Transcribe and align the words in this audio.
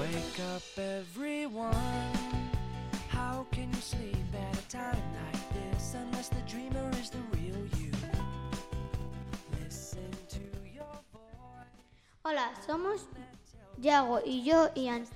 Wake 0.00 0.40
up, 0.56 0.62
everyone. 0.78 1.74
How 3.10 3.44
can 3.52 3.68
you 3.70 3.82
sleep 3.82 4.16
at 4.32 4.58
a 4.58 4.68
time 4.70 5.02
like 5.20 5.44
this 5.52 5.94
unless 5.94 6.30
the 6.30 6.40
dreamer 6.48 6.90
is 6.98 7.10
the 7.10 7.18
real 7.36 7.60
you? 7.76 7.92
Listen 9.62 10.10
to 10.30 10.40
your 10.74 10.96
voice. 11.12 11.68
Hola, 12.22 12.50
somos 12.66 13.08
Yago 13.78 14.22
y 14.24 14.42
yo, 14.42 14.70
Ian. 14.74 15.06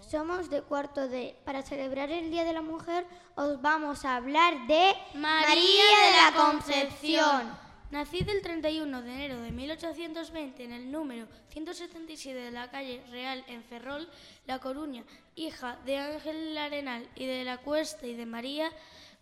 Somos 0.00 0.50
de 0.50 0.62
cuarto 0.62 1.06
D. 1.06 1.36
Para 1.44 1.62
celebrar 1.62 2.10
el 2.10 2.32
Día 2.32 2.42
de 2.42 2.54
la 2.54 2.62
Mujer 2.62 3.06
os 3.36 3.62
vamos 3.62 4.04
a 4.04 4.16
hablar 4.16 4.66
de 4.66 4.94
María 5.14 5.94
de 6.06 6.12
la 6.16 6.32
Concepción. 6.36 7.67
Nacida 7.90 8.32
el 8.32 8.42
31 8.42 9.00
de 9.00 9.14
enero 9.14 9.40
de 9.40 9.50
1820 9.50 10.62
en 10.62 10.72
el 10.72 10.92
número 10.92 11.26
177 11.48 12.38
de 12.38 12.50
la 12.50 12.70
calle 12.70 13.02
Real 13.10 13.42
en 13.48 13.64
Ferrol, 13.64 14.06
La 14.46 14.58
Coruña, 14.58 15.04
hija 15.36 15.78
de 15.86 15.96
Ángel 15.96 16.58
Arenal 16.58 17.08
y 17.14 17.24
de 17.24 17.44
la 17.44 17.56
Cuesta 17.56 18.06
y 18.06 18.12
de 18.12 18.26
María 18.26 18.70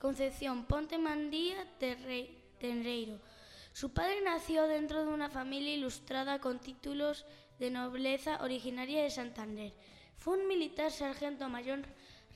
Concepción 0.01 0.65
Ponte 0.65 0.99
Mandía 0.99 1.65
Tenreiro. 1.79 3.21
Su 3.73 3.93
padre 3.93 4.21
nació 4.25 4.67
dentro 4.67 5.05
de 5.05 5.13
una 5.13 5.31
familia 5.31 5.75
ilustrada 5.75 6.41
con 6.41 6.59
títulos 6.59 7.25
de 7.61 7.71
nobleza 7.71 8.43
originaria 8.43 9.05
de 9.05 9.11
Santander. 9.11 9.75
Fue 10.17 10.37
un 10.37 10.49
militar 10.49 10.91
sargento 10.91 11.49
mayor, 11.49 11.85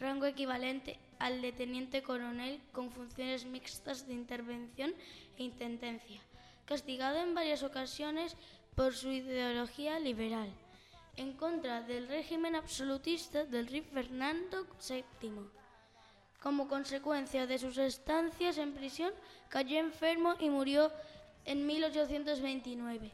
rango 0.00 0.26
equivalente 0.26 0.98
al 1.18 1.42
de 1.42 1.52
teniente 1.52 2.02
coronel 2.02 2.60
con 2.72 2.90
funciones 2.90 3.44
mixtas 3.44 4.06
de 4.08 4.14
intervención 4.14 4.94
e 5.36 5.44
intendencia, 5.44 6.20
castigado 6.64 7.18
en 7.18 7.34
varias 7.34 7.62
ocasiones 7.62 8.36
por 8.74 8.94
su 8.94 9.10
ideología 9.10 10.00
liberal, 10.00 10.48
en 11.16 11.34
contra 11.34 11.82
del 11.82 12.08
régimen 12.08 12.54
absolutista 12.56 13.44
del 13.44 13.66
rey 13.68 13.82
Fernando 13.82 14.66
VII. 14.88 15.50
Como 16.40 16.68
consecuencia 16.68 17.46
de 17.46 17.58
sus 17.58 17.76
estancias 17.76 18.56
en 18.56 18.72
prisión, 18.72 19.12
cayó 19.50 19.78
enfermo 19.78 20.34
y 20.40 20.48
murió 20.48 20.90
en 21.44 21.66
1829, 21.66 23.12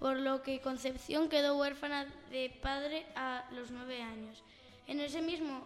por 0.00 0.18
lo 0.18 0.42
que 0.42 0.60
Concepción 0.60 1.28
quedó 1.28 1.56
huérfana 1.56 2.06
de 2.30 2.50
padre 2.60 3.06
a 3.14 3.44
los 3.52 3.70
nueve 3.70 4.02
años. 4.02 4.42
En 4.88 4.98
ese 4.98 5.22
mismo 5.22 5.64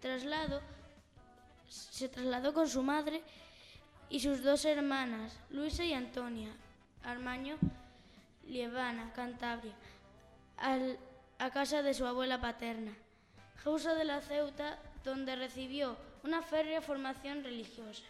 traslado 0.00 0.60
se 1.68 2.08
trasladó 2.08 2.52
con 2.52 2.68
su 2.68 2.82
madre 2.82 3.22
y 4.08 4.18
sus 4.20 4.42
dos 4.42 4.64
hermanas, 4.64 5.32
Luisa 5.50 5.84
y 5.84 5.92
Antonia, 5.92 6.50
Armaño, 7.04 7.56
Lievana, 8.48 9.12
Cantabria, 9.14 9.72
al- 10.56 10.98
a 11.38 11.50
casa 11.50 11.82
de 11.82 11.94
su 11.94 12.04
abuela 12.06 12.40
paterna, 12.40 12.92
Jausa 13.62 13.94
de 13.94 14.04
la 14.04 14.20
Ceuta, 14.20 14.78
donde 15.04 15.36
recibió 15.36 15.96
una 16.24 16.42
férrea 16.42 16.82
formación 16.82 17.44
religiosa. 17.44 18.02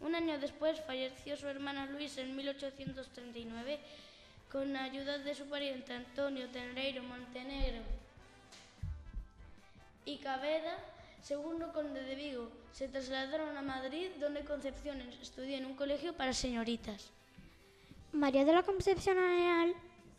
Un 0.00 0.14
año 0.16 0.38
después 0.38 0.80
falleció 0.80 1.36
su 1.36 1.46
hermana 1.46 1.86
Luisa 1.86 2.22
en 2.22 2.34
1839 2.34 3.78
con 4.50 4.72
la 4.72 4.84
ayuda 4.84 5.18
de 5.18 5.34
su 5.34 5.46
pariente 5.48 5.92
Antonio 5.94 6.48
Tenreiro 6.48 7.02
Montenegro 7.04 7.82
y 10.04 10.18
Cabeda, 10.18 10.76
segundo 11.22 11.72
conde 11.72 12.02
de 12.02 12.14
Vigo, 12.16 12.50
se 12.72 12.88
trasladaron 12.88 13.56
a 13.56 13.62
Madrid, 13.62 14.10
donde 14.18 14.44
Concepción 14.44 15.00
estudió 15.20 15.56
en 15.56 15.66
un 15.66 15.74
colegio 15.74 16.16
para 16.16 16.32
señoritas. 16.32 17.10
María 18.12 18.44
de 18.44 18.52
la 18.52 18.64
Concepción 18.64 19.18
Arenal, 19.18 19.74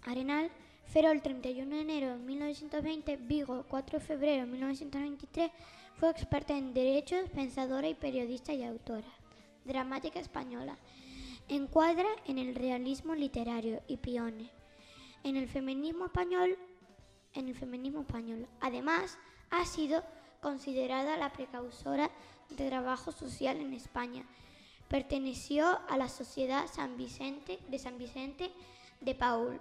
Arenal 0.05 0.49
Ferrol 0.87 1.21
31 1.21 1.75
de 1.75 1.81
enero 1.81 2.09
de 2.11 2.17
1920, 2.17 3.17
Vigo 3.17 3.66
4 3.67 4.00
de 4.00 4.05
febrero 4.05 4.45
de 4.45 4.51
1923, 4.51 5.51
fue 5.97 6.09
experta 6.09 6.57
en 6.57 6.73
derechos, 6.73 7.29
pensadora 7.29 7.88
y 7.88 7.95
periodista 7.95 8.53
y 8.53 8.63
autora. 8.63 9.07
Dramática 9.66 10.19
española. 10.19 10.78
Encuadra 11.49 12.07
en 12.25 12.38
el 12.38 12.55
realismo 12.55 13.16
literario 13.16 13.81
y 13.88 13.97
pione. 13.97 14.49
En 15.23 15.35
el 15.35 15.47
feminismo 15.47 16.05
español, 16.05 16.57
en 17.33 17.47
el 17.47 17.55
feminismo 17.55 18.01
español. 18.01 18.47
Además, 18.61 19.17
ha 19.49 19.66
sido 19.66 20.03
considerada 20.43 21.17
la 21.17 21.33
precursora 21.33 22.11
de 22.49 22.69
trabajo 22.69 23.11
social 23.11 23.57
en 23.57 23.73
España. 23.73 24.23
Perteneció 24.89 25.79
a 25.89 25.97
la 25.97 26.09
Sociedad 26.09 26.67
San 26.67 26.97
Vicente 26.97 27.57
de 27.69 27.79
San 27.79 27.97
Vicente 27.97 28.51
de 29.01 29.15
Paul. 29.15 29.59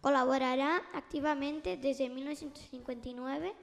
Colaborará 0.00 0.82
activamente 0.94 1.76
desde 1.76 2.08
1959. 2.08 3.54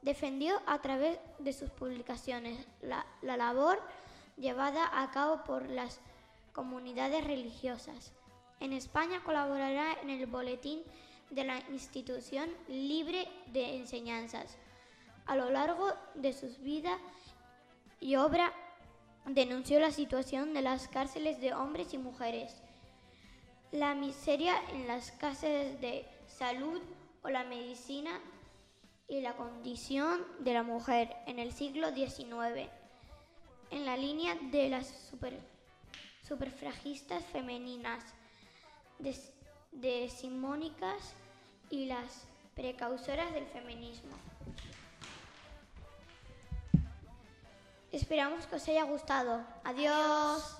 Defendió 0.00 0.62
a 0.64 0.80
través 0.80 1.18
de 1.40 1.52
sus 1.52 1.68
publicaciones 1.70 2.66
la, 2.80 3.04
la 3.20 3.36
labor 3.36 3.82
llevada 4.38 5.02
a 5.02 5.10
cabo 5.10 5.44
por 5.44 5.68
las 5.68 6.00
comunidades 6.52 7.24
religiosas. 7.24 8.12
En 8.60 8.72
España 8.72 9.22
colaborará 9.24 9.98
en 10.00 10.10
el 10.10 10.26
boletín 10.26 10.82
de 11.30 11.44
la 11.44 11.58
institución 11.70 12.48
libre 12.68 13.28
de 13.52 13.76
enseñanzas. 13.76 14.56
A 15.28 15.36
lo 15.36 15.50
largo 15.50 15.92
de 16.14 16.32
sus 16.32 16.58
vidas 16.58 16.98
y 18.00 18.16
obra 18.16 18.52
denunció 19.26 19.78
la 19.78 19.90
situación 19.92 20.54
de 20.54 20.62
las 20.62 20.88
cárceles 20.88 21.40
de 21.40 21.54
hombres 21.54 21.92
y 21.94 21.98
mujeres, 21.98 22.54
la 23.70 23.94
miseria 23.94 24.54
en 24.72 24.86
las 24.88 25.10
cárceles 25.12 25.80
de 25.80 26.06
salud 26.26 26.80
o 27.22 27.28
la 27.28 27.44
medicina 27.44 28.18
y 29.06 29.20
la 29.20 29.36
condición 29.36 30.24
de 30.40 30.54
la 30.54 30.62
mujer 30.62 31.14
en 31.26 31.38
el 31.38 31.52
siglo 31.52 31.94
XIX, 31.94 32.68
en 33.70 33.84
la 33.84 33.96
línea 33.96 34.34
de 34.50 34.70
las 34.70 34.86
super, 35.10 35.38
superfragistas 36.26 37.22
femeninas, 37.26 38.02
des- 38.98 39.32
decimónicas 39.72 41.12
y 41.70 41.84
las 41.86 42.26
precausoras 42.54 43.32
del 43.34 43.46
feminismo. 43.46 44.16
Esperamos 47.98 48.46
que 48.46 48.54
os 48.54 48.68
haya 48.68 48.84
gustado. 48.84 49.44
Adiós. 49.64 50.56